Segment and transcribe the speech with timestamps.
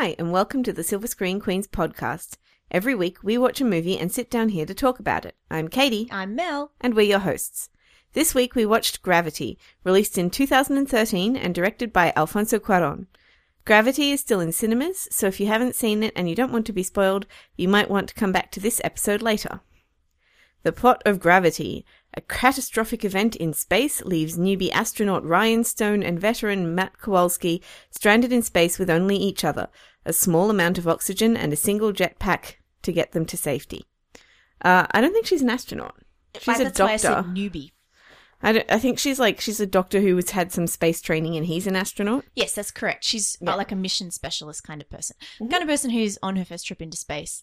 [0.00, 2.38] Hi, and welcome to the Silver Screen Queens podcast.
[2.70, 5.36] Every week, we watch a movie and sit down here to talk about it.
[5.50, 6.72] I'm Katie, I'm Mel.
[6.80, 7.68] and we're your hosts.
[8.14, 13.08] This week, we watched Gravity, released in 2013 and directed by Alfonso Cuaron.
[13.66, 16.64] Gravity is still in cinemas, so if you haven't seen it and you don't want
[16.64, 17.26] to be spoiled,
[17.58, 19.60] you might want to come back to this episode later.
[20.62, 21.84] The plot of Gravity.
[22.14, 28.32] A catastrophic event in space leaves newbie astronaut Ryan Stone and veteran Matt Kowalski stranded
[28.32, 29.68] in space with only each other,
[30.04, 33.84] a small amount of oxygen, and a single jetpack to get them to safety.
[34.62, 35.94] Uh, I don't think she's an astronaut.
[36.38, 37.28] She's a why I said doctor.
[37.30, 37.70] newbie.
[38.42, 41.36] I, don't- I think she's like she's a doctor who has had some space training,
[41.36, 42.24] and he's an astronaut.
[42.34, 43.04] Yes, that's correct.
[43.04, 43.54] She's uh, Yeah.
[43.54, 45.50] like a mission specialist kind of person, Mhm.
[45.50, 47.42] kind of person who's on her first trip into space.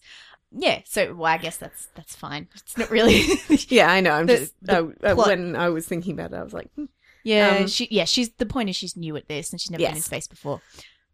[0.50, 2.48] Yeah, so well, I guess that's that's fine.
[2.54, 3.22] It's not really.
[3.68, 4.12] Yeah, I know.
[4.12, 6.86] I'm The- just the uh, when I was thinking about it, I was like, hmm.
[7.24, 9.84] yeah, Um, she yeah she's the point is she's new at this and she's never
[9.84, 10.60] been in space before.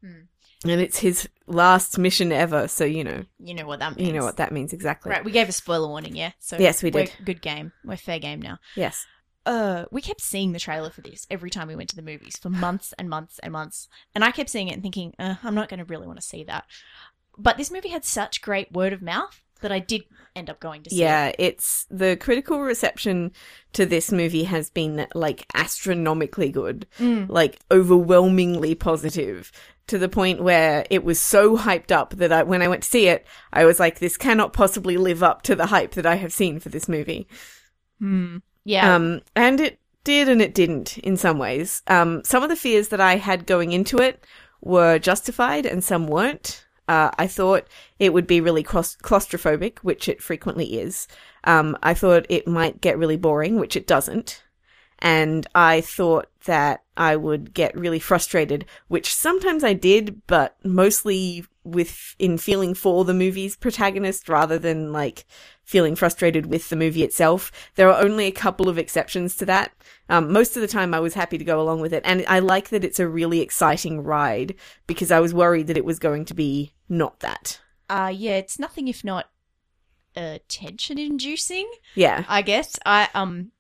[0.03, 4.07] and it's his last mission ever, so you know, You know what that means.
[4.09, 5.11] you know what that means exactly.
[5.11, 6.33] Right, we gave a spoiler warning, yeah.
[6.39, 7.13] So Yes, we did.
[7.25, 7.73] Good game.
[7.85, 8.59] We're fair game now.
[8.77, 9.05] Yes.
[9.47, 12.37] uh we kept seeing the trailer for this every time we went to the movies
[12.41, 15.55] for months and months and months and i kept seeing it and thinking uh, i'm
[15.55, 16.65] not going to really want to see that
[17.39, 20.03] but this movie had such great word of mouth that i did
[20.37, 20.99] end up going to see it.
[20.99, 23.31] Yeah, it's the critical reception
[23.73, 27.29] to this movie has been like astronomically good, Mm.
[27.29, 29.53] like overwhelmingly positive
[29.87, 32.89] to the point where it was so hyped up that I, when I went to
[32.89, 36.17] see it, I was like, this cannot possibly live up to the hype that I
[36.17, 37.29] have seen for this movie.
[38.01, 38.39] Hmm.
[38.65, 41.83] yeah Um, and it did and it didn't in some ways.
[41.87, 44.25] Um, some of the fears that I had going into it
[44.61, 46.64] were justified and some weren't.
[46.87, 47.67] Uh, I thought
[47.99, 51.09] it would be really claus- claustrophobic, which it frequently is.
[51.45, 54.43] Um, I thought it might get really boring, which it doesn't.
[54.99, 61.45] And I thought that I would get really frustrated, which sometimes I did, but mostly
[61.65, 65.25] with in feeling for the movie's protagonist rather than like
[65.63, 67.51] feeling frustrated with the movie itself.
[67.77, 69.73] There are only a couple of exceptions to that.
[70.11, 72.03] Um, most of the time I was happy to go along with it.
[72.05, 74.55] And I like that it's a really exciting ride
[74.87, 77.61] because I was worried that it was going to be not that.
[77.89, 79.31] uh yeah it's nothing if not
[80.17, 82.25] uh tension inducing Yeah.
[82.29, 83.51] i guess i um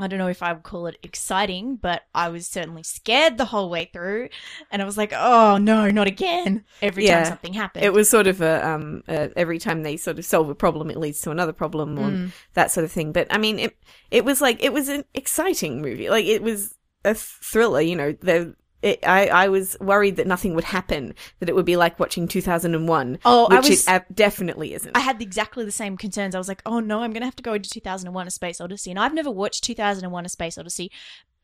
[0.00, 3.44] I don't know if I would call it exciting, but I was certainly scared the
[3.46, 4.28] whole way through,
[4.70, 7.22] and I was like, "Oh no, not again!" Every Yeah.
[7.22, 10.24] time something happened, It was sort of a, um, uh, every time they sort of
[10.24, 12.30] solve a problem, it leads to another problem or Mm.
[12.54, 13.12] that sort of thing.
[13.12, 13.76] But I mean, it,
[14.10, 16.08] it was like, it was an exciting movie.
[16.10, 16.74] Like it was
[17.04, 21.48] a thriller, you know, the, it, I, I was worried that nothing would happen, that
[21.48, 23.18] it would be like watching 2001.
[23.24, 24.96] Oh, I which was- it ab- definitely isn't.
[24.96, 26.34] I had exactly the same concerns.
[26.34, 28.60] I was like, oh no, I'm going to have to go into 2001 A Space
[28.60, 28.90] Odyssey.
[28.90, 30.90] And I've never watched 2001 A Space Odyssey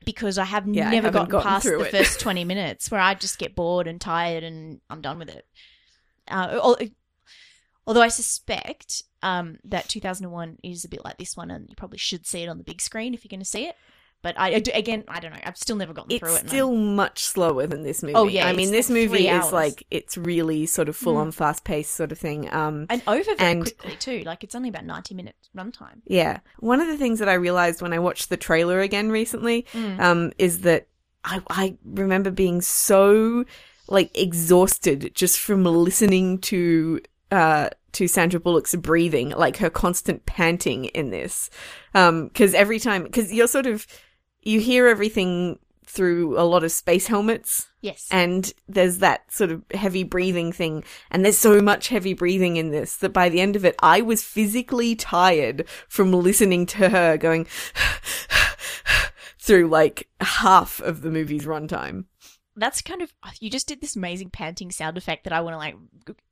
[0.04, 1.90] because I have Yeah, never haven't gotten, gotten past the it.
[1.90, 5.46] first 20 minutes where I just get bored and tired and I'm done with it.
[6.28, 6.74] Uh,
[7.86, 11.98] although I suspect um, that 2001 is a bit like this one and you probably
[11.98, 13.76] should see it on the big screen if you're going to see it.
[14.22, 15.38] But I, I do- again, I don't know.
[15.44, 16.40] I've still never gotten through it.
[16.40, 18.14] and still much slower than this movie.
[18.14, 21.62] Oh, yeah, I mean, this movie is like, it's really sort of full on fast
[21.64, 22.52] paced sort of thing.
[22.52, 24.22] Um, and over very and- quickly too.
[24.26, 26.00] Like it's only about 90 minutes runtime.
[26.06, 26.40] Yeah.
[26.58, 30.00] One of the things that I realized when I watched the trailer again recently, Mm.
[30.00, 30.88] um, is that
[31.24, 33.44] I, I remember being so
[33.88, 37.00] like exhausted just from listening to,
[37.30, 41.48] uh, to Sandra Bullock's breathing, like her constant panting in this.
[41.94, 43.86] Um, cause every time, cause you're sort of,
[44.46, 47.68] you hear everything through a lot of space helmets.
[47.82, 48.08] Yes.
[48.10, 50.82] and there's that sort of heavy breathing thing.
[51.12, 54.00] And there's so much heavy breathing in this that by the end of it i
[54.00, 57.46] was physically tired from listening to her going
[59.46, 62.04] through like half of the movie's runtime
[62.56, 65.58] that's kind of you just did this amazing panting sound effect that I want to
[65.58, 65.76] like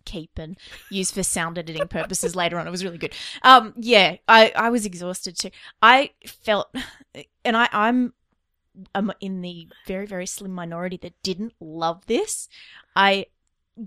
[0.05, 0.59] keep and
[0.91, 2.67] use for sound editing purposes later on.
[2.67, 3.15] It was really good.
[3.43, 5.51] Um, yeah, I I was exhausted too.
[5.83, 6.75] I felt,
[7.45, 8.15] and I I'm
[8.95, 12.49] I'm in the very very slim minority that didn't love this.
[12.97, 13.27] I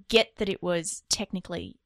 [0.08, 1.78] get that it was technically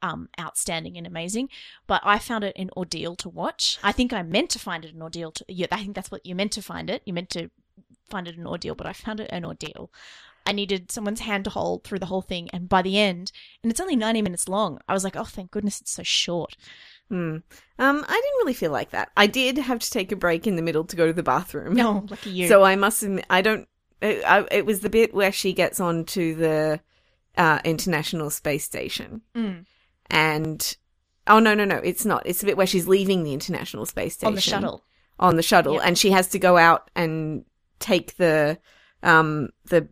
[0.00, 1.48] um outstanding and amazing
[1.88, 4.94] but i found it an ordeal to watch i think i meant to find it
[4.94, 7.30] an ordeal to yeah i think that's what you meant to find it you meant
[7.30, 7.50] to
[8.10, 9.90] find it an ordeal but i found it an ordeal
[10.46, 13.32] i needed someone's hand to hold through the whole thing and by the end
[13.62, 16.56] and it's only 90 minutes long i was like oh thank goodness it's so short
[17.08, 17.36] hmm.
[17.78, 20.56] um i didn't really feel like that i did have to take a break in
[20.56, 23.42] the middle to go to the bathroom no lucky you So I must admit, I
[23.42, 23.68] don't.
[24.00, 26.80] It, I, it was the bit where she gets onto the
[27.36, 29.64] uh, International Space Station, Mm.
[30.08, 30.76] and
[31.26, 32.22] oh no, no, no, it's not.
[32.24, 34.84] It's the bit where she's leaving the International Space Station on the shuttle
[35.18, 35.80] On the shuttle, Yeah.
[35.84, 37.44] and she has to go out and
[37.78, 38.58] take the
[39.02, 39.88] um the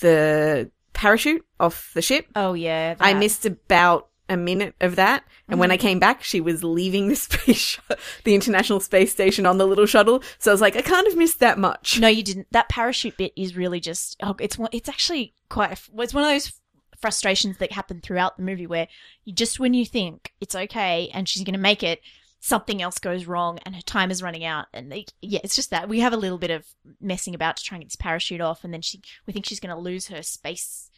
[0.00, 2.26] the parachute off the ship.
[2.34, 5.24] Oh yeah, I missed about a minute of that.
[5.48, 7.78] And when I came back, she was leaving the space, sh-
[8.24, 10.22] the International Space Station on the little shuttle.
[10.38, 12.00] So I was like, I can't have missed that much.
[12.00, 12.48] No, you didn't.
[12.50, 14.16] That parachute bit is really just.
[14.22, 14.70] Oh, it's one.
[14.72, 15.72] It's actually quite.
[15.72, 16.52] a- It's one of those
[17.00, 18.88] frustrations that happen throughout the movie where
[19.24, 22.00] you just when you think it's okay and she's going to make it,
[22.46, 24.66] something else goes wrong and her time is running out.
[24.72, 26.64] And they, yeah, it's just that we have a little bit of
[27.00, 29.58] messing about to try and get this parachute off, and then she we think she's
[29.58, 30.90] going to lose her space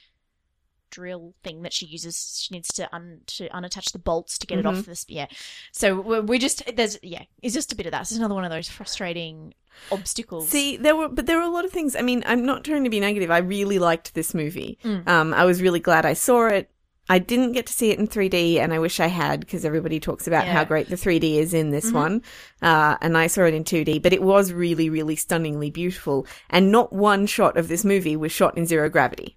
[0.91, 4.59] drill thing that she uses she needs to un to unattach the bolts to get
[4.59, 5.27] it off this yeah
[5.71, 8.43] so we're, we just there's yeah it's just a bit of that it's another one
[8.43, 9.53] of those frustrating
[9.93, 11.95] obstacles See, there were, but there were a lot of things.
[11.95, 13.31] I mean, I'm not trying to be negative.
[13.31, 14.79] I really liked this movie.
[14.83, 15.07] Mm.
[15.07, 16.71] Um, I was really glad I saw it.
[17.11, 19.99] I didn't get to see it in 3D, and I wish I had because everybody
[19.99, 20.53] talks about Yeah.
[20.53, 21.95] how great the 3D is in this Mhm.
[21.95, 22.23] one.
[22.61, 26.27] Uh, and I saw it in 2D, but it was really, really stunningly beautiful.
[26.51, 29.37] And not one shot of this movie was shot in zero gravity.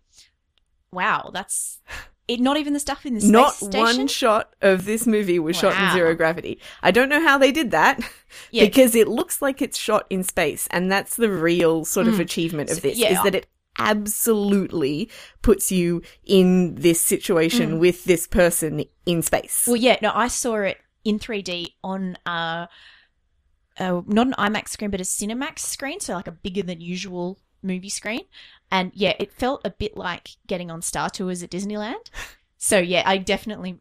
[0.92, 1.80] Wow, that's
[2.28, 2.40] it.
[2.42, 3.80] Not even the stuff in the space Not station.
[3.80, 6.60] one shot of this movie was shot in zero gravity.
[6.84, 8.00] I don't know how they did that
[8.52, 8.66] Yeah.
[8.66, 12.20] because it looks like it's shot in space, and that's the real sort of Mm.
[12.20, 13.14] achievement of So- this yeah.
[13.18, 13.48] is that it
[13.78, 15.10] absolutely
[15.42, 19.66] puts you in this situation with this person in space.
[19.66, 19.68] Mm.
[19.68, 22.68] Well, yeah, no, I saw it in 3D on uh,
[23.80, 27.40] uh, not an IMAX screen, but a Cinemax screen, so like a bigger than usual
[27.64, 28.22] movie screen.
[28.72, 32.10] And yeah, it felt a bit like getting on Star Tours at Disneyland.
[32.64, 33.80] So yeah, I definitely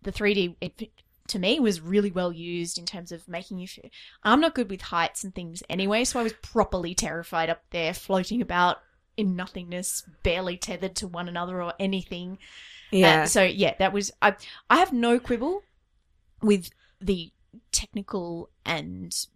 [0.00, 0.90] the 3D it,
[1.28, 3.90] to me was really well used in terms of making you feel.
[4.22, 7.92] I'm not good with heights and things anyway, so I was properly terrified up there,
[7.92, 8.78] floating about
[9.16, 12.38] in nothingness, barely tethered to one another or anything.
[12.90, 13.22] yeah.
[13.22, 14.36] Uh, so yeah, that was I.
[14.70, 15.62] I have no quibble
[16.42, 16.70] with
[17.00, 17.32] the
[17.72, 19.26] technical and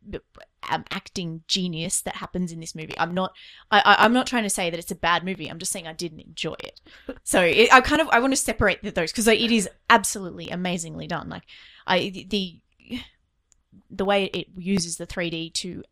[0.71, 2.95] um, acting genius that happens in this movie.
[2.99, 3.33] I'm not.
[3.71, 5.49] I, I, I'm not trying to say that it's a bad movie.
[5.49, 6.81] I'm just saying I didn't enjoy it.
[7.23, 10.51] So it, I kind of I want to separate the, those because it is absolutely
[10.51, 11.29] amazingly done.
[11.29, 11.45] Like
[11.87, 12.61] I the
[13.91, 15.83] the way it uses the 3D to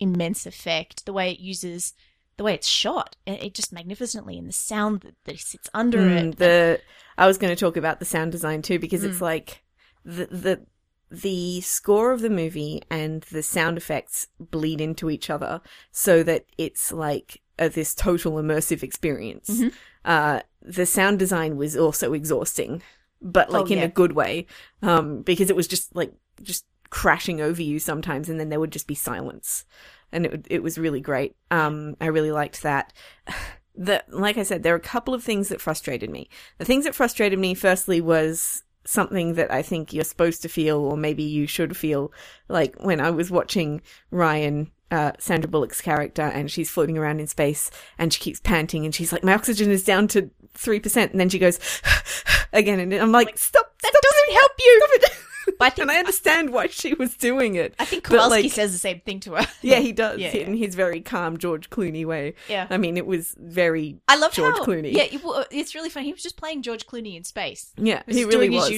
[0.00, 1.94] immense effect, the way it uses
[2.38, 5.98] the way it's shot, it, it just magnificently, and the sound that, that sits under
[5.98, 6.36] Mm, it.
[6.38, 6.80] the
[7.18, 9.22] I was going to talk about the sound design too because it's Mm.
[9.22, 9.62] like
[10.04, 10.66] the the
[11.10, 16.44] the score of the movie and the sound effects bleed into each other so that
[16.58, 19.48] it's like a, this total immersive experience.
[19.50, 19.72] Mhm.
[20.04, 22.82] Uh, the sound design was also exhausting,
[23.22, 23.84] but like Oh, in yeah.
[23.84, 24.46] a good way,
[24.82, 26.12] um, because it was just like
[26.42, 29.64] just crashing over you sometimes, and then there would just be silence,
[30.12, 31.36] and it it was really great.
[31.50, 32.92] Um, I really liked that.
[33.80, 36.28] The like I said, there are a couple of things that frustrated me.
[36.58, 40.78] The things that frustrated me, firstly, was something that I think you're supposed to feel,
[40.78, 42.10] or maybe you should feel,
[42.48, 43.80] like when I was watching
[44.10, 48.84] Ryan, uh, Sandra Bullock's character, and she's floating around in space, and she keeps panting,
[48.84, 51.60] and she's like, "My oxygen is down to three percent," and then she goes
[52.52, 53.78] again, and I'm like, "Stop!
[53.80, 54.88] That doesn't help you.
[55.58, 57.74] Stop it!" But I think and I understand why she was doing it.
[57.78, 59.46] I think Kowalski like- says the same thing to her.
[59.62, 62.34] Yeah, he does Yeah, in his very calm George Clooney way.
[62.48, 62.66] Yeah.
[62.70, 64.92] I mean, it was very I love George how, Clooney.
[64.92, 66.06] Yeah, it- it's really funny.
[66.06, 67.72] He was just playing George Clooney in space.
[67.76, 68.70] Yeah, He he really was.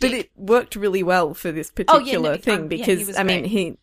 [0.00, 3.16] but it worked really well for this Oh, yeah, particular no, um, thing yeah, because
[3.16, 3.50] I mean great.
[3.50, 3.78] he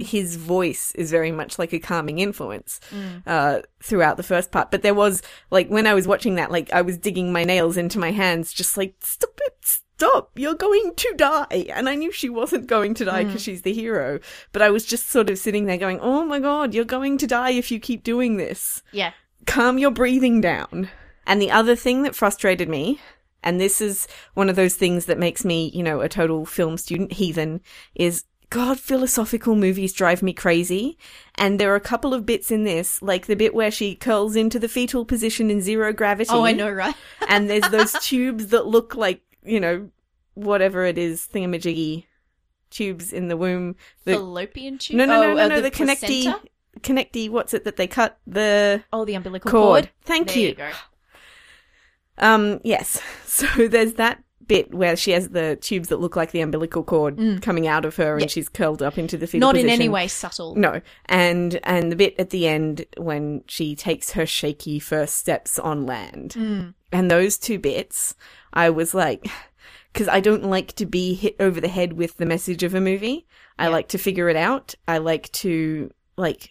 [0.00, 3.22] his voice is very much like a calming influence Mm.
[3.24, 4.72] uh, throughout the first part.
[4.72, 7.76] But there was like when I was watching that, like I was digging my nails
[7.76, 11.66] into my hands, just like stop it, stop, you're going to die.
[11.72, 13.28] And I knew she wasn't going to die Mm.
[13.28, 14.20] because she's the hero.
[14.52, 17.26] But I was just sort of sitting there going, oh my god, you're going to
[17.26, 19.12] die if you keep doing this Yeah.
[19.46, 20.90] calm your breathing down.
[21.26, 23.00] And the other thing that frustrated me,
[23.42, 26.76] and this is one of those things that makes me, you know, a total film
[26.76, 27.60] student heathen,
[27.94, 30.96] is God, philosophical movies drive me crazy.
[31.34, 34.36] And there are a couple of bits in this, like the bit where she curls
[34.36, 36.30] into the fetal position in zero gravity.
[36.32, 36.94] Oh, I know, right?
[37.28, 39.90] And there's those tubes that look like, you know,
[40.34, 42.04] whatever it is, thingamajiggy
[42.70, 43.76] tubes in the womb.
[44.04, 44.96] The, Fallopian tube.
[44.96, 46.40] no, no, no, Oh, no, uh, no, the, connecty, placenta?
[46.80, 48.18] connecty, what's it that they cut?
[48.26, 49.84] The Oh, the umbilical cord.
[49.84, 49.90] cord.
[50.04, 50.48] Thank There you.
[50.48, 50.70] you go.
[52.18, 53.00] Um, yes.
[53.26, 57.16] So there's that bit where she has the tubes that look like the umbilical cord
[57.16, 57.42] Mm.
[57.42, 58.26] coming out of her and Yeah.
[58.28, 59.66] she's curled up into the fetal position.
[59.66, 60.54] Not in any way subtle.
[60.54, 60.80] No.
[61.06, 65.86] And and the bit at the end when she takes her shaky first steps on
[65.86, 66.34] land.
[66.38, 66.74] Mm.
[66.92, 68.14] And those two bits,
[68.52, 69.26] I was like
[69.94, 72.80] cuz I don't like to be hit over the head with the message of a
[72.80, 73.26] movie.
[73.58, 73.70] I Yeah.
[73.70, 74.74] like to figure it out.
[74.86, 76.50] I like to like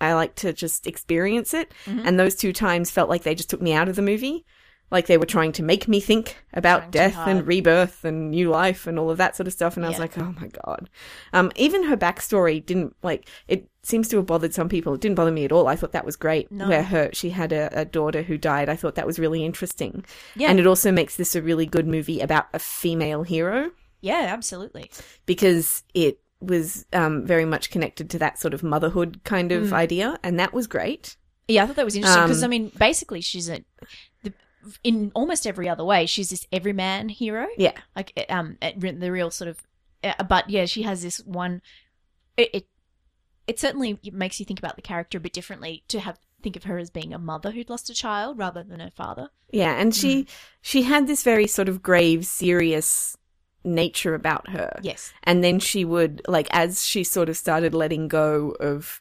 [0.00, 1.72] I like to just experience it.
[1.86, 2.02] Mhm.
[2.04, 4.44] And those two times felt like they just took me out of the movie.
[4.90, 8.86] Like they were trying to make me think about death and rebirth and new life
[8.86, 9.76] and all of that sort of stuff.
[9.76, 10.88] And I was like, oh my God.
[11.32, 14.94] Um, even her backstory didn't like, it seems to have bothered some people.
[14.94, 15.66] It didn't bother me at all.
[15.66, 16.52] I thought that was great.
[16.52, 16.68] No.
[16.68, 18.68] Where her she had a, a daughter who died.
[18.68, 20.04] I thought that was really interesting.
[20.36, 20.50] Yeah.
[20.50, 24.90] And it also makes this a really good movie about a female hero Yeah, absolutely.
[25.26, 30.18] because it was um, very much connected to that sort of motherhood kind of idea,
[30.22, 31.16] and that was great.
[31.48, 33.60] Yeah, I thought that was interesting because Um, I mean, basically, she's a
[34.84, 37.46] in almost every other way, she's this everyman hero.
[37.58, 37.72] Yeah.
[37.94, 39.62] like eh, um, eh, the real sort of.
[40.04, 41.62] Uh, but yeah, she has this one.
[42.36, 42.66] It, it
[43.46, 46.64] it certainly makes you think about the character a bit differently to have think of
[46.64, 49.30] her as being a mother who'd lost a child rather than her father.
[49.50, 50.28] Yeah, and she Mm.
[50.62, 53.16] she had this very sort of grave, serious
[53.64, 54.78] nature about her.
[54.82, 55.12] Yes.
[55.24, 59.00] and then she would like as she sort of started letting go of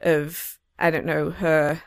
[0.00, 1.82] of I don't know her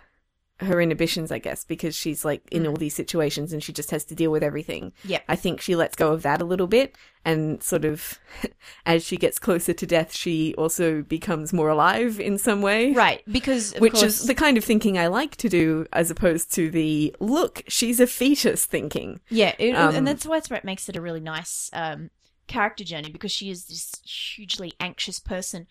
[0.62, 4.04] her inhibitions, I guess, because she's like in all these situations and she just has
[4.06, 4.94] to deal with everything.
[5.04, 5.20] Yeah.
[5.28, 8.20] I think she lets go of that a little bit and sort of
[8.86, 12.94] as she gets closer to death, she also becomes more alive in some way.
[12.94, 16.54] Right, because Which course, is the kind of thinking I like to do as opposed
[16.56, 19.20] to the look, she's a fetus thinking.
[19.30, 22.10] Yeah, it, Um, and that's why it's what makes it a really nice um,
[22.48, 25.68] character journey because she is this hugely anxious person,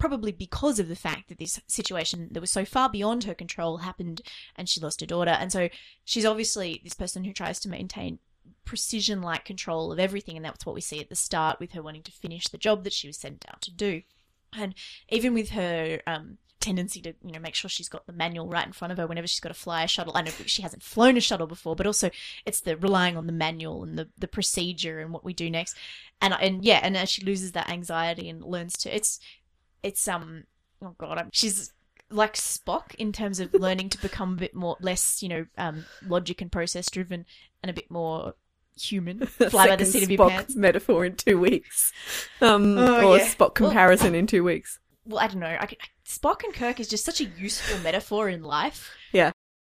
[0.00, 3.76] probably because of the fact that this situation that was so far beyond her control
[3.76, 4.22] happened
[4.56, 5.30] and she lost her daughter.
[5.30, 5.68] And so
[6.04, 8.18] she's obviously this person who tries to maintain
[8.64, 10.36] precision like control of everything.
[10.36, 12.82] And that's what we see at the start with her wanting to finish the job
[12.84, 14.02] that she was sent out to do.
[14.52, 14.74] And
[15.10, 18.66] even with her um, tendency to, you know, make sure she's got the manual right
[18.66, 20.16] in front of her whenever she's got to fly a shuttle.
[20.16, 22.10] I know she hasn't flown a shuttle before, but also
[22.46, 25.76] it's the relying on the manual and the, the procedure and what we do next.
[26.20, 29.18] And and yeah, and as she loses that anxiety and learns to, it's
[29.82, 30.44] it's um
[30.82, 31.72] oh god, I'm, she's
[32.10, 35.84] like Spock in terms of learning to become a bit more less, you know, um,
[36.06, 37.24] logic and process driven
[37.62, 38.34] and a bit more
[38.76, 39.26] human.
[39.26, 40.56] Fly by the seat of your Spock pants.
[40.56, 41.92] metaphor in two weeks.
[42.40, 43.26] Um, Oh, or yeah.
[43.28, 44.78] Spock Well- comparison in two weeks.
[45.04, 45.56] Well, I don't know.
[45.58, 48.90] I, could- Spock and Kirk is just such a useful metaphor in life.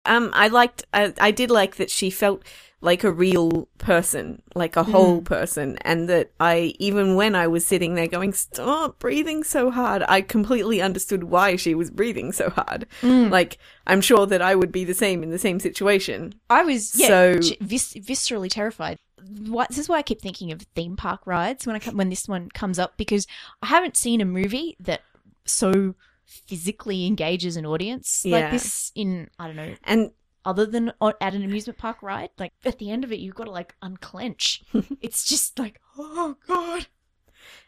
[0.09, 2.43] Um, I liked, I, I did like that she felt
[2.81, 7.67] like a real person, like a whole person, and that I, even when I was
[7.67, 12.50] sitting there going, stop breathing so hard, I completely understood why she was breathing so
[12.50, 12.87] hard.
[13.00, 13.31] Hmm.
[13.31, 16.35] Like, I'm sure that I would be the same in the same situation.
[16.49, 18.99] I was yeah, So- vis- viscerally terrified.
[19.47, 22.11] Why, this is why I keep thinking of theme park rides when I come, when
[22.11, 23.27] this one comes up because
[23.61, 25.03] I haven't seen a movie that
[25.45, 25.97] so
[26.28, 28.50] physically engages an audience like Yeah.
[28.50, 30.11] this in I don't know And
[30.44, 32.30] other than at an amusement park ride.
[32.38, 34.62] Like at the end of it, you've got to like unclench.
[35.00, 36.87] it's just like oh god.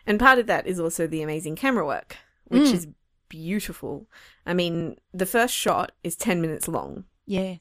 [0.06, 2.74] And part of that is also the amazing camera work, which Mm.
[2.74, 2.88] is
[3.28, 4.08] beautiful.
[4.46, 7.04] I mean, the first shot is 10 minutes long.
[7.26, 7.56] Yeah.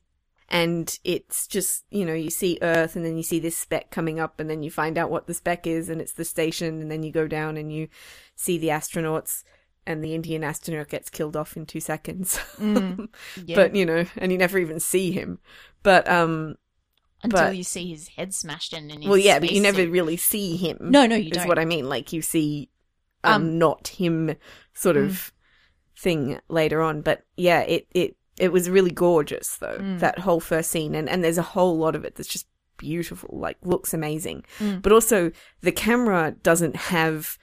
[0.51, 4.19] And it's just, you know, you see Earth and then you see this speck coming
[4.19, 6.89] up and then you find out what the speck is and it's the station and
[6.89, 7.87] then you go down and you
[8.35, 9.43] see the astronauts
[9.89, 12.39] and the Indian astronaut gets killed off in two seconds.
[12.59, 13.09] Mm.
[13.45, 13.55] Yeah.
[13.55, 15.39] but, you know, and you never even see him.
[15.83, 16.55] But, um,
[17.23, 19.91] Until but- you see his head smashed in and well, yeah, but you never spacesuit.
[19.93, 20.77] really see him.
[20.81, 21.47] No, no, you is don't.
[21.47, 21.89] what I mean.
[21.89, 22.69] Like you see
[23.23, 24.35] a Um, not him
[24.73, 25.05] sort Mm.
[25.07, 25.33] of
[25.97, 27.01] thing later on.
[27.01, 29.77] But yeah, it it it was really gorgeous though.
[29.79, 29.99] Mm.
[29.99, 33.29] That whole first scene, and and there's a whole lot of it that's just beautiful.
[33.37, 34.81] Like looks amazing, Mm.
[34.81, 35.31] but also
[35.61, 37.37] the camera doesn't have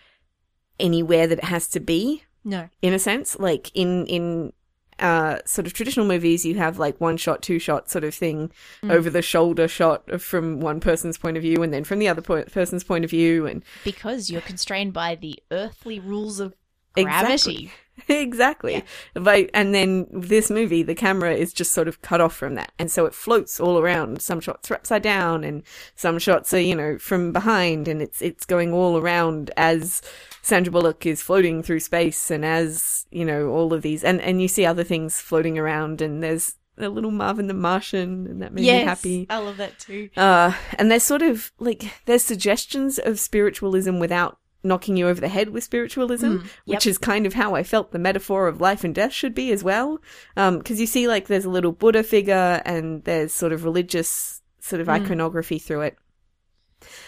[0.79, 2.69] anywhere that it has to be no.
[2.81, 3.39] in a sense.
[3.39, 4.53] Like in in
[4.99, 8.51] uh, sort of traditional movies, you have like one shot, two shot sort of thing
[8.83, 8.91] Mm.
[8.93, 12.09] over the shoulder shot of- from one person's point of view, and then from the
[12.09, 16.55] other po- person's point of view, and Because you're constrained by the earthly rules of
[16.97, 17.71] Exactly.
[18.09, 18.85] exactly.
[19.15, 22.73] But and then this movie, the camera is just sort of cut off from that,
[22.79, 24.21] and so it floats all around.
[24.21, 25.63] Some shots are upside down, and
[25.95, 30.03] some shots are you know from behind, and it's it's going all around as
[30.43, 34.43] Sandra Bullock is floating through space, and as you know all of these, and and
[34.43, 38.53] you see other things floating around, and there's a little Marvin the Martian, and that
[38.53, 39.27] made yes, me happy.
[39.31, 40.11] I love that too.
[40.17, 45.29] Uh, and there's sort of like there's suggestions of spiritualism without knocking you over the
[45.29, 48.85] head with spiritualism, Mm, which is kind of how I felt the metaphor of life
[48.85, 50.01] and death should be as well.
[50.37, 54.43] Um, because you see like there's a little Buddha figure and there's sort of religious
[54.61, 55.03] sort of Mm.
[55.05, 55.97] iconography through it.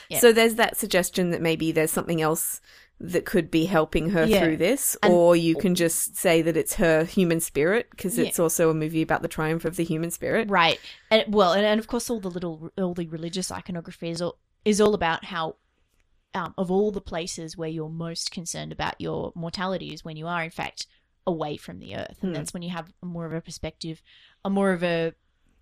[0.08, 0.18] Yeah.
[0.20, 2.60] So there's that suggestion that maybe there's something else
[3.00, 4.40] that could be helping her Yeah.
[4.42, 8.24] through this, And- or you can just say that it's her human spirit because Yeah.
[8.24, 10.50] it's also a movie about the triumph of the human spirit.
[10.50, 10.80] Right.
[11.10, 14.38] And well, and, and of course, all the little, all the religious iconography is all,
[14.64, 15.56] is all about how,
[16.35, 20.26] um, of all the places where you're most concerned about your mortality is when you
[20.26, 20.87] are, in fact,
[21.26, 22.18] away from the earth.
[22.23, 22.35] And Hmm.
[22.35, 24.02] that's when you have more of a perspective,
[24.44, 25.12] a more of a,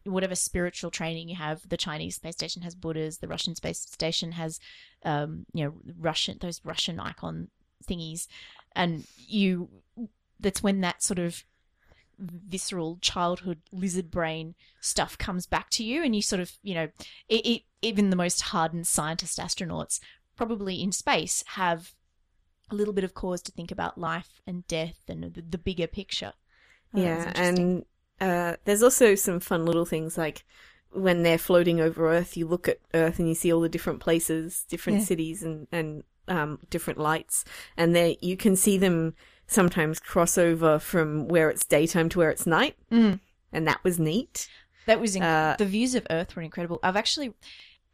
[0.04, 1.68] whatever spiritual training you have.
[1.68, 3.18] The Chinese space station has Buddhas.
[3.18, 4.60] The Russian space station has,
[5.04, 7.48] um, you know, Russian, those Russian icon
[7.84, 8.28] thingies.
[8.74, 9.68] And you,
[10.38, 11.44] that's when that sort of
[12.18, 16.88] visceral childhood lizard brain stuff comes back to you, and you sort of, you know,
[17.28, 20.00] it, it, even the most hardened scientist astronauts,
[20.36, 21.92] probably in space, have
[22.70, 25.86] a little bit of cause to think about life and death and the, the bigger
[25.86, 26.32] picture.
[26.94, 27.84] Oh, yeah, and
[28.20, 30.44] uh, there's also some fun little things like
[30.90, 34.00] when they're floating over Earth, you look at Earth and you see all the different
[34.00, 35.04] places, different Yeah.
[35.04, 37.44] cities, and and um, different lights,
[37.76, 39.14] and there you can see them
[39.46, 43.20] sometimes cross over from where it's daytime to where it's night, Mm.
[43.52, 44.48] and that was neat.
[44.86, 46.80] That was inc- Uh, the views of Earth were incredible.
[46.82, 47.34] I've actually,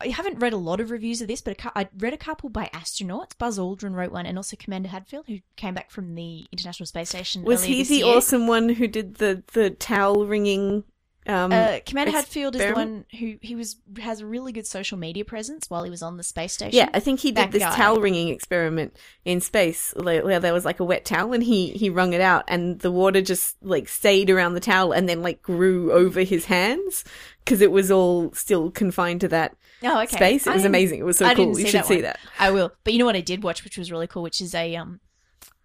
[0.03, 2.71] I haven't read a lot of reviews of this, but I read a couple by
[2.75, 3.37] astronauts.
[3.39, 7.11] Buzz Aldrin wrote one, and also Commander Hadfield, who came back from the International Space
[7.11, 7.45] Station.
[7.45, 8.07] Was he the year.
[8.07, 10.85] awesome one who did the the towel wringing?
[11.25, 14.99] Um, Uh, Commander Hadfield is the one who he was has a really good social
[14.99, 16.77] media presence while he was on the space station.
[16.77, 17.77] Yeah, I think he did That this guy.
[17.77, 21.89] towel wringing experiment in space where there was like a wet towel and he he
[21.91, 25.43] wrung it out and the water just like stayed around the towel and then like
[25.43, 27.05] grew over his hands
[27.45, 30.17] because it was all still confined to that Oh, okay.
[30.17, 30.47] space.
[30.47, 30.99] It was amazing.
[31.01, 31.59] It was so I cool.
[31.59, 32.03] You should that see one.
[32.03, 32.19] that.
[32.39, 32.73] I will.
[32.85, 35.01] But you know what I did watch, which was really cool, which is a um,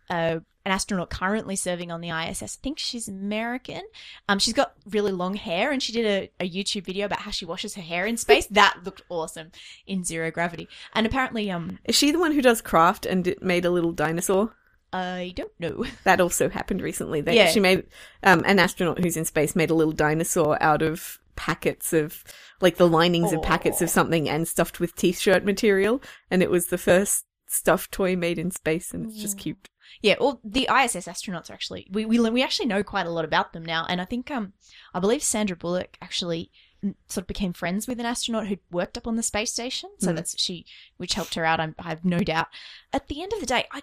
[0.10, 2.44] uh, an astronaut currently serving on the ISS.
[2.44, 3.82] I think she's American.
[4.28, 7.32] Um, she's got really long hair, and she did a, a YouTube video about how
[7.32, 8.48] she washes her hair in space.
[8.48, 9.52] that looked awesome
[9.86, 10.68] in zero gravity.
[10.94, 13.94] And apparently, um, Is she the one who does craft and it made a little
[13.94, 14.56] dinosaur?
[14.92, 15.86] I don't know.
[16.04, 17.22] That also happened recently.
[17.22, 17.48] They, Yeah.
[17.48, 17.86] She made
[18.24, 22.26] um, an astronaut who's in space made a little dinosaur out of packets of
[22.60, 26.68] like the linings of packets of something and stuffed with t-shirt material, and it was
[26.68, 29.70] the first stuffed toy made in space, and it's just cute.
[30.02, 33.26] Yeah, well, the ISS astronauts are actually we we we actually know quite a lot
[33.26, 34.54] about them now, and I think um
[34.94, 36.52] I believe Sandra Bullock actually
[36.84, 39.90] mm, sort of became friends with an astronaut who worked up on the space station,
[40.00, 40.16] so Mhm.
[40.16, 40.66] that's she
[40.98, 41.60] which helped her out.
[41.60, 42.48] I'm, I have no doubt.
[42.94, 43.82] At the end of the day, I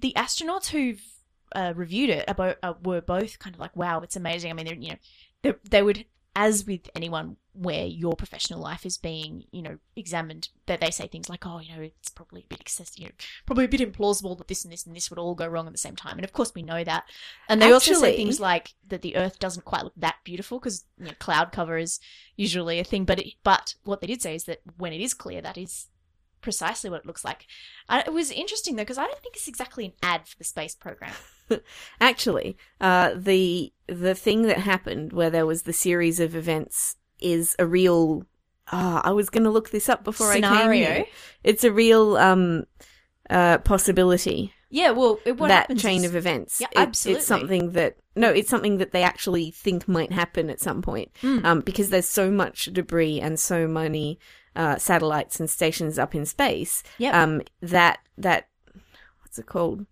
[0.00, 1.02] the astronauts who've
[1.56, 4.66] uh, reviewed it about, uh, were both kind of like, "Wow, it's amazing." I mean,
[4.66, 4.98] they're you know
[5.42, 6.04] they they would
[6.38, 11.08] as with anyone where your professional life is being you know examined that they say
[11.08, 13.10] things like oh you know it's probably a bit excessive you know
[13.44, 15.72] probably a bit implausible that this and this and this would all go wrong at
[15.72, 16.16] the same time.
[16.16, 17.04] And of course we know that.
[17.48, 20.84] And they also say things like that the earth doesn't quite look that beautiful because
[20.96, 21.98] you know, cloud cover is
[22.36, 25.14] usually a thing but it, but what they did say is that when it is
[25.14, 25.88] clear that is
[26.40, 27.46] precisely what it looks like.
[27.90, 30.76] It was interesting though because i don't think it's exactly an ad for the space
[30.76, 31.14] program
[32.00, 37.56] Actually, uh, the the thing that happened where there was the series of events is
[37.58, 38.24] a real.
[38.70, 40.86] Ah, I was going to look this up before I came Scenario?
[40.86, 41.04] here.
[41.42, 42.64] It's a real um,
[43.30, 44.52] uh, possibility.
[44.70, 46.60] yeah well it, what that chain is- of events.
[46.60, 47.18] Yeah, It- absolutely.
[47.18, 51.10] It's something that no, it's something that they actually think might happen at some point.
[51.22, 51.44] Mm.
[51.44, 54.18] Um, because there's so much debris and so many
[54.56, 56.82] uh, satellites and stations up in space.
[56.98, 57.14] Yep.
[57.14, 58.48] Um, that that
[59.22, 59.86] what's it called?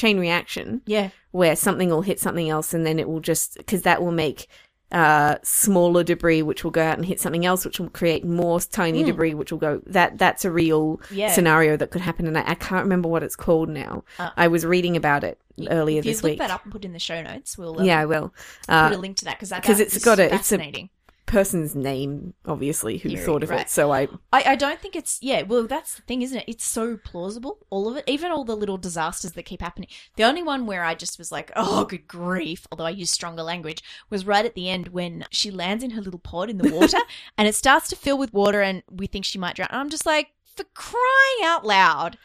[0.00, 1.10] Chain reaction yeah.
[1.32, 4.46] where something will hit something else and then it will just because that will make
[4.92, 8.58] uh smaller debris which will go out and hit something else which will create more
[8.60, 9.06] tiny Mm.
[9.06, 11.30] debris which will go that that's a real yeah.
[11.30, 14.02] scenario that could happen and I, I can't remember what it's called now.
[14.18, 15.38] Uh, i was reading about it
[15.70, 16.38] earlier if you this look week.
[16.40, 18.32] that up and put it in the show notes we'll um, yeah i will.
[18.66, 20.58] put uh a link to that because that 'cause that it's got a- it's a-
[20.58, 20.90] fascinating.
[21.30, 23.60] Person's name obviously who Theory, thought of right.
[23.60, 25.42] it so i I, I don't think it's yeah.
[25.42, 26.44] Well, that's the thing, isn't it?
[26.46, 29.88] It's so plausible, all of it, even all the little disasters that keep happening.
[30.16, 33.42] The only one where I just was like, oh, good grief, although I use stronger
[33.42, 36.72] language, was right at the end when she lands in her little pod in the
[36.72, 36.98] water
[37.38, 39.68] and it starts to fill with water, and we think she might drown.
[39.70, 42.18] And I'm just like, for crying out loud.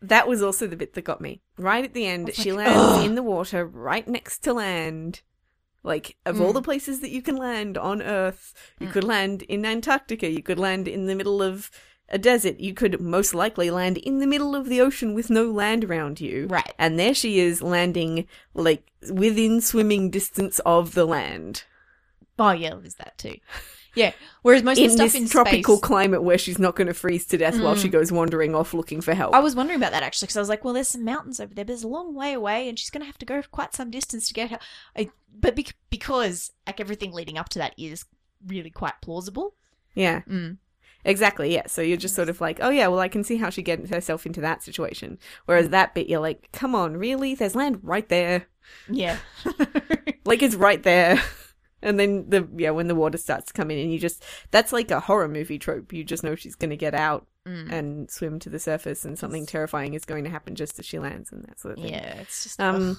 [0.00, 2.98] That was also the bit that got me right at the end she like, lands
[2.98, 3.04] ugh.
[3.04, 5.22] in the water right next to land
[5.82, 6.54] like of all Mm.
[6.54, 8.92] the places that you can land on earth you Mm.
[8.92, 11.70] could land in antarctica you could land in the middle of
[12.08, 15.44] a desert you could most likely land in the middle of the ocean with no
[15.50, 16.74] land around you Right.
[16.78, 21.64] and there she is landing like within swimming distance of the land
[22.38, 23.36] Oh yeah, there's that too.
[23.94, 24.12] Yeah.
[24.42, 26.86] Whereas most of in the stuff this in tropical space, climate where she's not going
[26.86, 27.82] to freeze to death while Mm.
[27.82, 30.40] she goes wandering off looking for help I was wondering about that actually because I
[30.40, 32.78] was like, well, there's some mountains over there, but it's a long way away, and
[32.78, 34.58] she's going to have to go quite some distance to get her.
[34.96, 38.04] I, but bec- because like everything leading up to that is
[38.46, 39.54] really quite plausible.
[39.94, 40.58] yeah Mm.
[41.02, 41.66] Exactly, yeah.
[41.66, 43.88] So you're just sort of like, oh yeah, well I can see how she gets
[43.88, 45.18] herself into that situation.
[45.46, 47.34] Whereas that bit, you're like, come on, really?
[47.34, 48.46] There's land right there.
[48.88, 49.16] Yeah.
[50.26, 51.20] Like it's right there.
[51.82, 54.72] And then the yeah, when the water starts to come in, and you just that's
[54.72, 55.92] like a horror movie trope.
[55.92, 57.72] You just know she's going to get out Mm.
[57.72, 60.98] and swim to the surface, and something terrifying is going to happen just as she
[60.98, 61.94] lands, and that sort of thing.
[61.94, 62.96] yeah, it's just Um, ugh.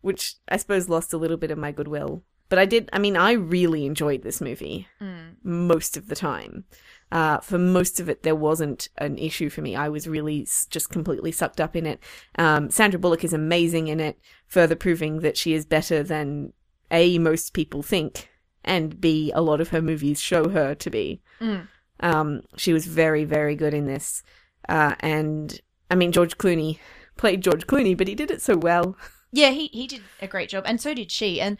[0.00, 2.24] which I suppose lost a little bit of my goodwill.
[2.48, 2.90] But I did.
[2.92, 5.36] I mean, I really enjoyed this movie Mm.
[5.44, 6.64] most of the time.
[7.12, 9.76] uh, for most of it, there wasn't an issue for me.
[9.76, 12.00] I was really s- just completely sucked up in it.
[12.36, 14.18] Um, Sandra Bullock is amazing in it,
[14.48, 16.52] further proving that she is better than
[16.90, 18.30] A, most people think,
[18.64, 21.20] and B, a lot of her movies show her to be.
[21.40, 21.68] Mm.
[22.00, 24.22] Um, she was very, very good in this.
[24.68, 26.78] Uh, and I mean, George Clooney
[27.16, 28.96] played George Clooney, but he did it so well.
[29.36, 31.40] Yeah, he he did a great job, and so did she.
[31.40, 31.58] And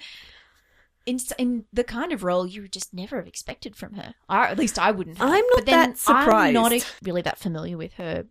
[1.07, 4.15] in in the kind of role you would just never have expected from her.
[4.31, 5.19] Or at least I wouldn't.
[5.19, 5.29] Have.
[5.29, 6.57] I'm not but then that surprised.
[6.57, 8.27] I'm not really that familiar with her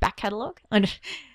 [0.00, 0.60] back catalogue.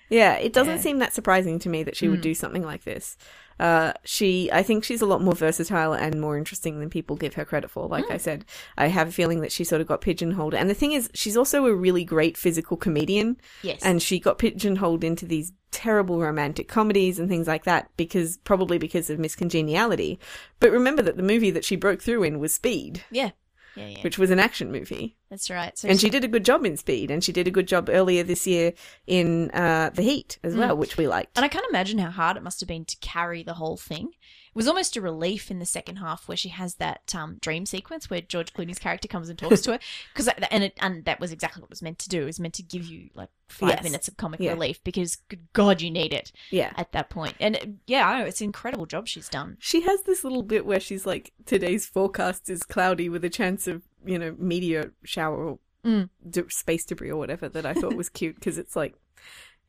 [0.08, 0.80] Yeah, it doesn't Yeah.
[0.80, 2.22] seem that surprising to me that she would Mm.
[2.22, 3.16] do something like this.
[3.58, 7.34] Uh, she, I think she's a lot more versatile and more interesting than people give
[7.34, 7.88] her credit for.
[7.88, 8.44] Like I said,
[8.76, 10.52] I have a feeling that she sort of got pigeonholed.
[10.54, 14.36] And the thing is, she's also a really great physical comedian, yes, and she got
[14.38, 19.34] pigeonholed into these terrible romantic comedies and things like that because probably because of Miss
[19.34, 20.18] Congeniality.
[20.60, 23.30] But remember that the movie that she broke through in was Speed, yeah,
[23.76, 24.02] yeah, yeah.
[24.02, 25.16] which was an action movie.
[25.30, 25.76] That's right.
[25.76, 27.88] So And she did a good job in Speed, and she did a good job
[27.90, 28.72] earlier this year
[29.06, 31.36] in uh, The Heat as well, which we liked.
[31.36, 34.10] And I can't imagine how hard it must have been to carry the whole thing.
[34.56, 38.08] Was almost a relief in the second half where she has that um, dream sequence
[38.10, 39.78] where George Clooney's character comes and talks to her,
[40.14, 42.22] because and it, and that was exactly what it was meant to do.
[42.22, 43.82] It was meant to give you like five Yes.
[43.84, 44.52] minutes of comic Yeah.
[44.52, 46.72] relief because good God, you need it Yeah.
[46.76, 47.34] at that point.
[47.38, 49.56] And yeah, I know it's an incredible job she's done.
[49.60, 53.68] She has this little bit where she's like, today's forecast is cloudy with a chance
[53.68, 56.08] of, you know, meteor shower or Mm.
[56.28, 58.94] de- space debris or whatever that I thought was cute because it's like,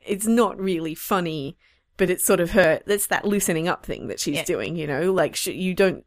[0.06, 1.58] it's not really funny,
[1.97, 4.43] but it's sort of her, it's that loosening up thing that she's Yeah.
[4.45, 6.05] doing, you know, like sh- you don't,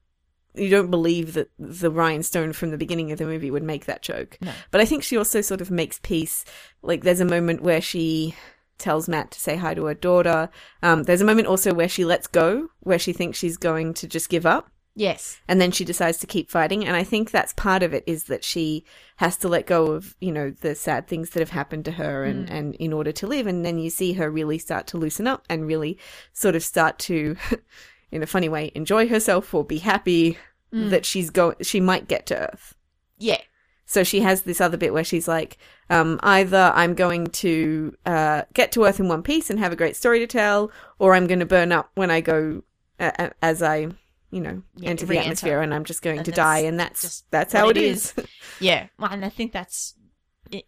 [0.55, 3.85] you don't believe that the Ryan Stone from the beginning of the movie would make
[3.87, 4.37] that joke.
[4.40, 4.53] No.
[4.70, 6.44] But I think she also sort of makes peace.
[6.83, 8.35] Like there's a moment where she
[8.79, 10.48] tells Matt to say hi to her daughter.
[10.83, 14.09] Um, there's a moment also where she lets go, where she thinks she's going to
[14.09, 14.70] just give up.
[14.96, 15.40] Yes.
[15.46, 16.85] And then she decides to keep fighting.
[16.85, 18.85] And I think that's part of it is that she
[19.16, 22.24] has to let go of, you know, the sad things that have happened to her
[22.24, 23.46] and, and in order to live.
[23.46, 25.96] And then you see her really start to loosen up and really
[26.33, 27.37] sort of start to,
[28.11, 30.37] in a funny way, enjoy herself or be happy
[30.72, 32.74] that she's go, she might get to Earth.
[33.18, 33.40] Yeah.
[33.87, 38.42] So she has this other bit where she's like, um, either I'm going to uh,
[38.55, 41.26] get to Earth in one piece and have a great story to tell, or I'm
[41.26, 42.62] going to burn up when I go
[43.00, 43.88] uh, as I,
[44.31, 45.25] you know, Yeah, enter the re-enter.
[45.27, 47.83] atmosphere, and I'm just going And to die, and that's just that's how it it
[47.85, 48.14] is.
[48.61, 48.87] Yeah.
[48.99, 49.95] Well, and I think that's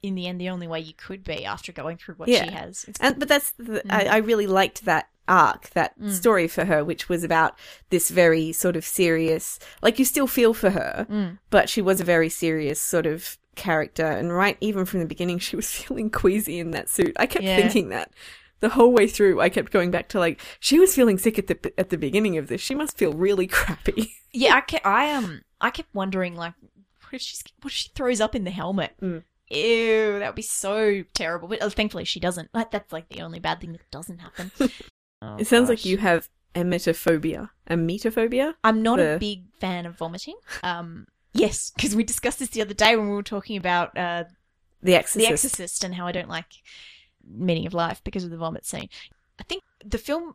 [0.02, 2.44] in the end the only way you could be after going through what Yeah.
[2.44, 2.84] she has.
[2.88, 3.90] It's, and but that's the, Mm.
[3.92, 7.56] I, I really liked that arc, that story for her, which was about
[7.90, 11.38] this very sort of serious, like you still feel for her, Mm.
[11.50, 15.38] but she was a very serious sort of character, and right even from the beginning,
[15.40, 17.14] she was feeling queasy in that suit.
[17.18, 17.56] I kept Yeah.
[17.56, 18.12] thinking that.
[18.62, 21.48] The whole way through, I kept going back to like she was feeling sick at
[21.48, 22.60] the at the beginning of this.
[22.60, 24.14] She must feel really crappy.
[24.32, 26.54] Yeah, I kept, I um I kept wondering like
[27.02, 28.94] what if she what if she throws up in the helmet?
[29.02, 29.24] Mm.
[29.50, 31.48] Ew, that would be so terrible.
[31.48, 32.48] But uh, thankfully she doesn't.
[32.54, 34.50] Like that's like the only bad thing that doesn't happen.
[35.24, 38.54] Oh, it sounds like you have emetophobia, emetophobia.
[38.64, 40.34] I'm not the- a big fan of vomiting.
[40.64, 44.24] Um, yes, because we discussed this the other day when we were talking about uh,
[44.82, 45.28] The Exorcist.
[45.28, 46.46] The Exorcist and how I don't like
[47.26, 48.88] meaning of life because of the vomit scene.
[49.38, 50.34] I think the film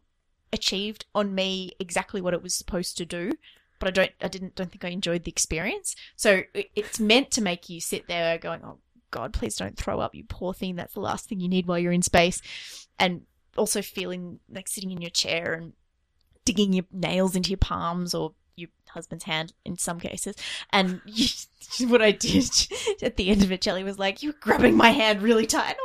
[0.53, 3.33] achieved on me exactly what it was supposed to do,
[3.79, 5.95] but I don't I didn't don't think I enjoyed the experience.
[6.15, 8.79] So it- it's meant to make you sit there going, "Oh
[9.11, 10.75] god, please don't throw up, you poor thing.
[10.75, 12.41] That's the last thing you need while you're in space."
[12.99, 13.25] And
[13.57, 15.73] also feeling like sitting in your chair and
[16.45, 20.35] digging your nails into your palms or your husband's hand in some cases.
[20.71, 21.27] And you,
[21.87, 22.49] what I did
[23.01, 25.75] at the end of it, Jelly was like, "You're grabbing my hand really tight."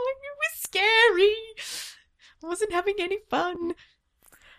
[0.62, 1.35] Scary.
[2.42, 3.75] I wasn't having any fun."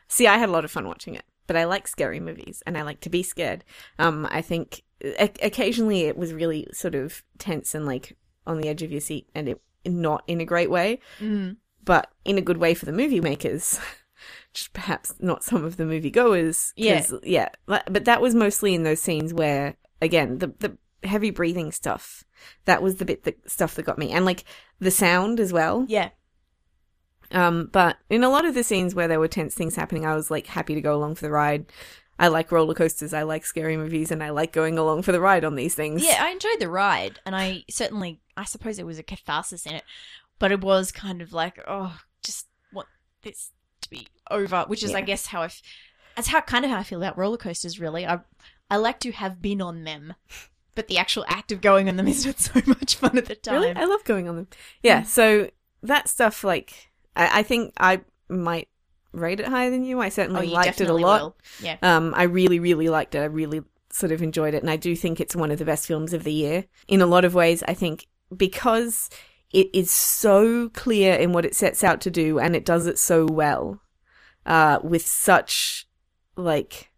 [0.07, 2.77] See, I had a lot of fun watching it, but I like scary movies and
[2.77, 3.63] I like to be scared.
[3.97, 8.67] Um, I think o- occasionally it was really sort of tense and like on the
[8.69, 11.57] edge of your seat, and it not in a great way, Mm.
[11.83, 13.79] but in a good way for the movie makers.
[14.53, 16.71] Just perhaps not some of the movie goers.
[16.77, 17.05] Yeah.
[17.23, 17.49] yeah.
[17.65, 22.23] But but that was mostly in those scenes where, again, the the heavy breathing stuff.
[22.65, 24.43] That was the bit that stuff that got me, and like
[24.79, 25.85] the sound as well.
[25.87, 26.09] Yeah.
[27.31, 30.15] Um, but in a lot of the scenes where there were tense things happening, I
[30.15, 31.65] was like happy to go along for the ride.
[32.19, 35.19] I like roller coasters, I like scary movies, and I like going along for the
[35.19, 36.05] ride on these things.
[36.05, 39.73] Yeah, I enjoyed the ride, and I certainly, I suppose there was a catharsis in
[39.73, 39.83] it,
[40.37, 42.87] but it was kind of like, oh, just want
[43.23, 43.49] this
[43.81, 45.63] to be over, which is, I guess, how I, f-
[46.15, 47.79] that's how kind of how I feel about roller coasters.
[47.79, 48.19] Really, I,
[48.69, 50.13] I like to have been on them,
[50.75, 53.35] but the actual act of going on them is not so much fun at the
[53.35, 53.61] time.
[53.61, 53.75] Really?
[53.75, 54.47] I love going on them.
[54.81, 55.49] Yeah, so
[55.81, 58.69] that stuff, like, I, I think I might
[59.11, 59.99] rate it higher than you.
[59.99, 61.21] I oh, certainly you liked it a lot.
[61.21, 61.37] will.
[61.61, 61.77] Yeah.
[61.81, 63.19] Um, I really, really liked it.
[63.19, 65.87] I really sort of enjoyed it, and I do think it's one of the best
[65.87, 66.65] films of the year.
[66.87, 69.09] In a lot of ways, I think because
[69.51, 72.97] it is so clear in what it sets out to do, and it does it
[72.97, 73.79] so well,
[74.45, 75.87] uh, with such
[76.35, 76.89] like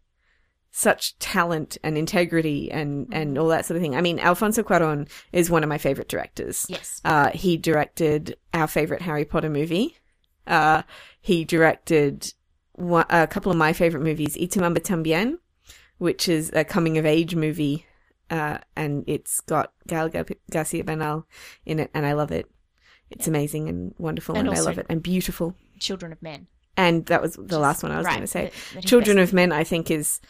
[0.78, 3.96] such talent and integrity and and all that sort of thing.
[3.96, 6.66] I mean, Alfonso Cuarón is one of my favorite directors.
[6.68, 7.00] Yes.
[7.02, 9.96] Uh, he directed our favorite Harry Potter movie.
[10.46, 10.82] Uh,
[11.22, 12.34] he directed
[12.74, 15.38] one, a couple of my favorite movies, mamá también,
[15.96, 17.86] which is a coming of age movie,
[18.28, 20.10] uh, and it's got Gael
[20.50, 21.26] Garcia Bernal
[21.64, 22.50] in it, and I love it.
[23.08, 25.54] It's amazing and wonderful, And and, I love it, and beautiful.
[25.80, 26.48] Children of Men.
[26.76, 28.50] And that was the last one I was Right, going to say.
[28.82, 30.20] Children of Men, I think, is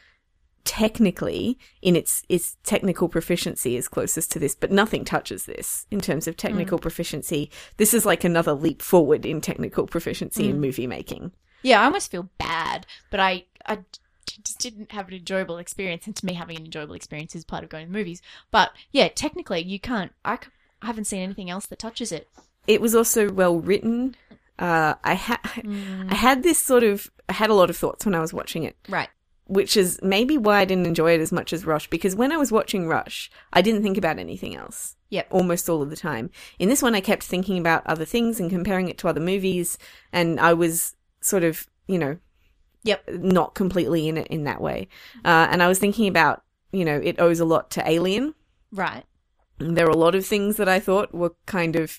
[0.66, 6.00] technically in its its technical proficiency is closest to this, but nothing touches this in
[6.00, 6.38] terms of Mm.
[6.38, 7.50] technical proficiency.
[7.78, 10.50] This is like another leap forward in technical proficiency Mm.
[10.50, 11.32] in movie making.
[11.62, 13.78] Yeah, I almost feel bad, but I I
[14.44, 17.64] just didn't have an enjoyable experience, and to me, having an enjoyable experience is part
[17.64, 18.20] of going to movies.
[18.50, 20.12] But yeah, technically, you can't.
[20.24, 20.34] I,
[20.82, 22.28] I haven't seen anything else that touches it.
[22.66, 24.14] It was also well written.
[24.58, 26.10] Uh, I had Mm.
[26.12, 28.62] I had this sort of I had a lot of thoughts when I was watching
[28.64, 28.76] it.
[28.88, 29.08] Right.
[29.46, 32.36] Which is maybe why I didn't enjoy it as much as Rush, because when I
[32.36, 34.96] was watching Rush, I didn't think about anything else.
[35.10, 35.28] Yep.
[35.30, 36.30] Almost all of the time.
[36.58, 39.78] In this one, I kept thinking about other things and comparing it to other movies,
[40.12, 42.18] and I was sort of, you know,
[42.82, 43.08] Yep.
[43.08, 44.88] not completely in it in that way.
[45.24, 48.34] Uh, and I was thinking about, you know, it owes a lot to Alien.
[48.72, 49.04] Right.
[49.58, 51.98] There were a lot of things that I thought were kind of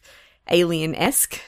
[0.50, 1.40] alien esque.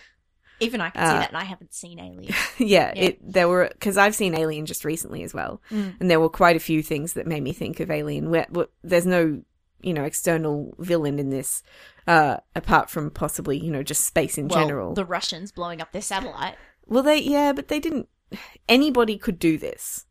[0.59, 2.33] Even I can see Uh, that, and I haven't seen Alien.
[2.57, 3.01] yeah, Yeah.
[3.01, 5.95] it there were because I've seen Alien just recently as well, Mm.
[5.99, 8.29] and there were quite a few things that made me think of Alien.
[8.29, 9.41] Where, where there's no
[9.81, 11.63] you know external villain in this,
[12.07, 14.93] uh, apart from possibly you know just space in well, general.
[14.93, 16.55] the Russians blowing up their satellite.
[16.85, 18.09] well, they yeah, but they didn't.
[18.67, 20.05] Anybody could do this.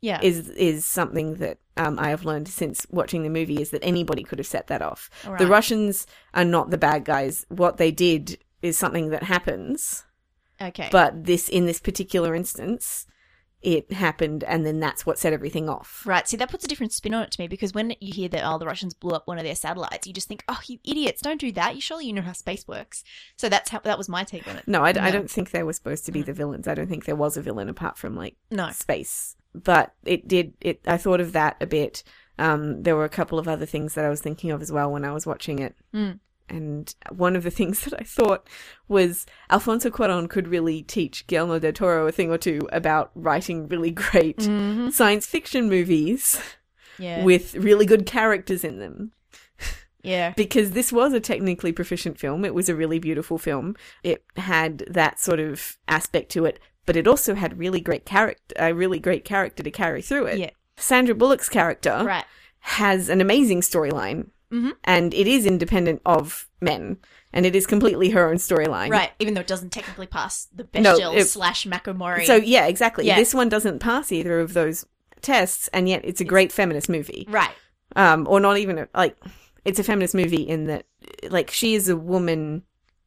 [0.00, 0.18] Yeah.
[0.22, 4.22] Is is something that um, I have learned since watching the movie is that anybody
[4.22, 5.10] could have set that off.
[5.26, 5.46] All The.
[5.46, 7.44] Russians are not the bad guys.
[7.50, 10.04] What they did is something that happens.
[10.60, 10.88] okay.
[10.92, 13.06] But this, in this particular instance,
[13.62, 16.02] it happened, and then that's what set everything off.
[16.06, 16.26] Right.
[16.26, 18.42] See, that puts a different spin on it to me because when you hear that,
[18.44, 21.20] oh, the Russians blew up one of their satellites, you just think, oh, you idiots,
[21.20, 21.74] don't do that.
[21.74, 23.04] You surely you know how space works.
[23.36, 24.66] So that's how that was my take on it.
[24.66, 25.18] No, I, d- I No.
[25.18, 26.66] don't think they were supposed to be the villains.
[26.68, 28.70] I don't think there was a villain apart from like No.
[28.70, 29.36] space.
[29.54, 30.54] But it did.
[30.62, 30.80] It.
[30.86, 32.02] I thought of that a bit.
[32.38, 34.90] Um, there were a couple of other things that I was thinking of as well
[34.90, 35.74] when I was watching it.
[35.94, 36.20] Mm.
[36.50, 38.46] And one of the things that I thought
[38.88, 43.68] was Alfonso Cuarón could really teach Guillermo del Toro a thing or two about writing
[43.68, 44.92] really great Mhm.
[44.92, 46.40] science fiction movies
[46.98, 47.24] Yeah.
[47.24, 49.12] with really good characters in them.
[50.02, 50.32] yeah.
[50.36, 52.44] because this was a technically proficient film.
[52.44, 53.76] It was a really beautiful film.
[54.02, 58.54] It had that sort of aspect to it, but it also had really great character,
[58.58, 60.38] a really great character to carry through it.
[60.38, 60.50] Yeah.
[60.76, 62.24] Sandra Bullock's character Right.
[62.60, 64.72] has an amazing storyline, Mhm.
[64.84, 66.98] and it is independent of men,
[67.32, 68.90] and it is completely her own storyline.
[68.90, 69.10] Right.
[69.20, 72.26] Even though it doesn't technically pass the No, Bechdel it- slash Mako Mori.
[72.26, 73.06] So yeah, exactly.
[73.06, 73.16] Yeah.
[73.16, 74.84] This one doesn't pass either of those
[75.22, 77.26] tests, and yet it's a great feminist movie.
[77.28, 77.54] right.
[77.96, 79.16] um, or not even a, like
[79.64, 80.86] it's a feminist movie in that
[81.28, 82.62] like she is a woman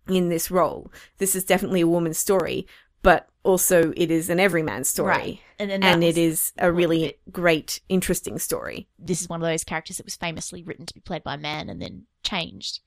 [0.10, 0.92] in this role.
[1.18, 2.68] This is definitely a woman's story,
[3.04, 5.40] but also it is an everyman story, Right.
[5.60, 8.88] And and was- it is a really great, interesting story.
[8.98, 11.38] This is one of those characters that was famously written to be played by a
[11.38, 12.80] man and then changed.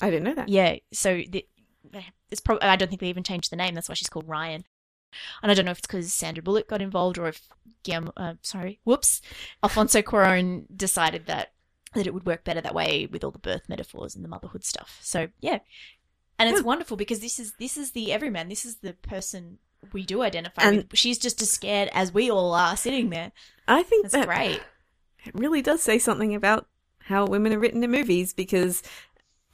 [0.00, 0.48] I didn't know that.
[0.48, 1.44] Yeah, so the,
[2.30, 3.74] it's probably I don't think they even changed the name.
[3.74, 4.64] That's why she's called Ryan.
[5.42, 7.48] And I don't know if it's because Sandra Bullock got involved or if
[7.84, 9.22] Guillermo, uh, sorry, whoops,
[9.62, 11.52] Alfonso Cuarón decided that
[11.94, 14.64] that it would work better that way with all the birth metaphors and the motherhood
[14.64, 14.98] stuff.
[15.00, 15.60] So yeah,
[16.38, 16.66] and it's Yeah.
[16.66, 18.48] wonderful because this is this is the everyman.
[18.48, 19.58] This is the person
[19.92, 20.98] we do identify And- with.
[20.98, 23.32] She's just as scared as we all are sitting there.
[23.68, 24.60] I think That's that great.
[25.24, 26.66] it really does say something about
[27.04, 28.82] how women are written in movies because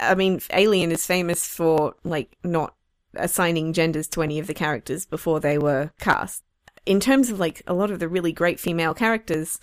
[0.01, 2.75] I mean Alien is famous for like not
[3.15, 6.43] assigning genders to any of the characters before they were cast.
[6.87, 9.61] In terms of like a lot of the really great female characters,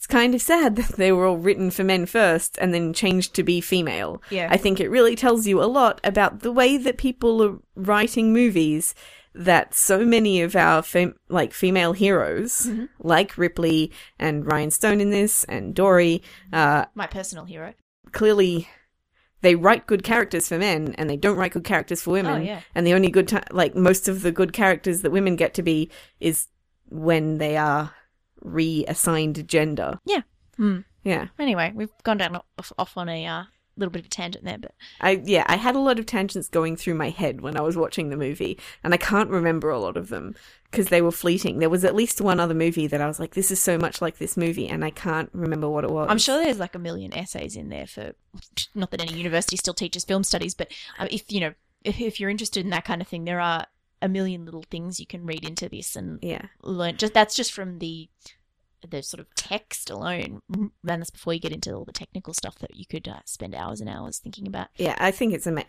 [0.00, 3.34] it's kind of sad that they were all written for men first and then changed
[3.34, 4.22] to be female.
[4.30, 4.48] Yeah.
[4.50, 8.32] I think it really tells you a lot about the way that people are writing
[8.32, 8.94] movies
[9.34, 12.86] that so many of our fem- like female heroes Mm-hmm.
[13.00, 17.74] like Ripley and Ryan Stone in this and Dory uh My personal hero.
[18.12, 18.68] clearly
[19.42, 22.44] they write good characters for men and they don't write good characters for women Oh,
[22.44, 22.60] yeah.
[22.74, 25.90] and the only good like most of the good characters that women get to be
[26.20, 26.46] is
[26.88, 27.92] when they are
[28.42, 29.98] reassigned gender
[30.56, 30.80] Hmm.
[31.04, 33.44] yeah Anyway, we've gone down off, off on a uh,
[33.76, 36.48] little bit of a tangent there, but I yeah, I had a lot of tangents
[36.48, 39.78] going through my head when I was watching the movie, and I can't remember a
[39.78, 40.34] lot of them
[40.70, 41.58] because they were fleeting.
[41.58, 44.02] There was at least one other movie that I was like, "This is so much
[44.02, 46.08] like this movie," and I can't remember what it was.
[46.10, 48.12] I'm sure there's like a million essays in there for.
[48.74, 52.20] Not that any university still teaches film studies, but um, if you know, if, if
[52.20, 53.66] you're interested in that kind of thing, there are
[54.02, 56.96] a million little things you can read into this and Yeah, learn.
[56.96, 58.08] Just that's just from the
[58.88, 60.40] the sort of text alone.
[60.50, 63.54] And that's before you get into all the technical stuff that you could uh, spend
[63.54, 64.68] hours and hours thinking about.
[64.76, 64.96] yeah.
[64.98, 65.50] I think it's a.
[65.50, 65.66] ama-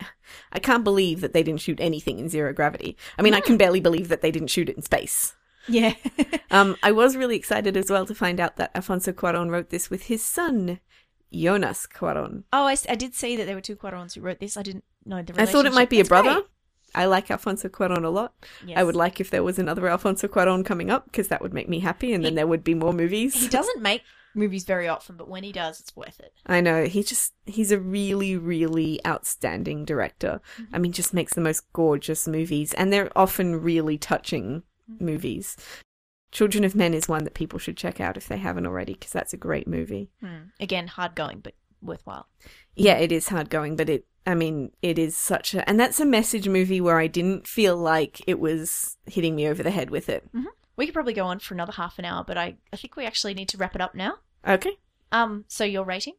[0.50, 2.96] I can't believe that they didn't shoot anything in zero gravity.
[3.18, 3.46] I mean, I Hmm.
[3.48, 5.34] can barely believe that they didn't shoot it in space.
[5.68, 5.94] Yeah.
[6.50, 9.88] Um, I was really excited as well to find out that Alfonso Cuarón wrote this
[9.88, 10.80] with his son,
[11.32, 12.42] Jonas Cuarón.
[12.52, 14.58] oh, I, I did see that there were two Cuarons who wrote this.
[14.58, 15.40] I didn't know the.
[15.40, 16.32] I thought it might be a brother.
[16.34, 16.44] great.
[16.94, 18.34] I like Alfonso Cuarón a lot.
[18.66, 18.78] Yes.
[18.78, 21.68] I would like if there was another Alfonso Cuarón coming up because that would make
[21.68, 23.34] me happy, and then there would be more movies.
[23.34, 24.02] He doesn't make
[24.34, 26.32] movies very often, but when he does, it's worth it.
[26.46, 30.40] I know he just he's a really really outstanding director.
[30.72, 34.62] I mean, just makes the most gorgeous movies, and they're often really touching
[34.98, 35.56] movies.
[36.30, 39.12] Children of Men is one that people should check out if they haven't already because
[39.12, 40.10] that's a great movie.
[40.20, 40.48] Hmm.
[40.58, 42.26] Again, hard going, but worthwhile.
[42.74, 46.00] Yeah, it is hard going, but it I mean, it is such a and that's
[46.00, 49.90] a message movie where I didn't feel like it was hitting me over the head
[49.90, 50.28] with it.
[50.76, 53.04] We could probably go on for another half an hour, but I, I think we
[53.04, 54.14] actually need to wrap it up now.
[54.46, 54.78] Okay.
[55.10, 56.14] Um, so your rating?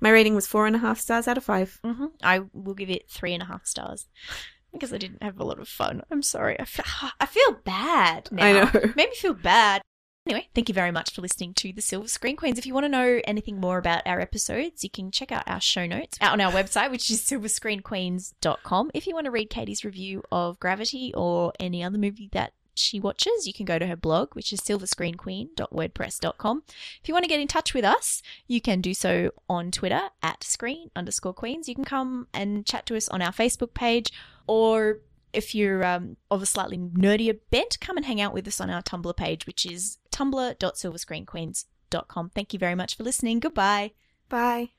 [0.00, 1.80] My rating was four and a half stars out of five.
[1.84, 2.06] Mm-hmm.
[2.22, 4.06] I will give it three and a half stars
[4.72, 6.02] because I didn't have a lot of fun.
[6.10, 6.58] I'm sorry.
[6.60, 6.84] I feel,
[7.20, 8.46] I feel bad now.
[8.46, 8.70] I know.
[8.96, 9.82] Made me feel bad.
[10.28, 12.58] Anyway, thank you very much for listening to the Silver Screen Queens.
[12.58, 15.58] If you want to know anything more about our episodes, you can check out our
[15.58, 18.90] show notes out on our website, which is silverscreenqueens.com.
[18.92, 23.00] If you want to read Katie's review of Gravity or any other movie that she
[23.00, 26.62] watches, you can go to her blog, which is silverscreenqueen.wordpress.com.
[26.66, 30.10] If you want to get in touch with us, you can do so on Twitter
[30.22, 31.70] at screen underscore queens.
[31.70, 34.12] You can come and chat to us on our Facebook page,
[34.46, 34.98] or
[35.32, 38.70] if you're um, of a slightly nerdier bent, come and hang out with us on
[38.70, 42.30] our Tumblr page, which is tumblr.silverscreenqueens.com.
[42.34, 43.40] Thank you very much for listening.
[43.40, 43.92] Goodbye.
[44.28, 44.70] Bye.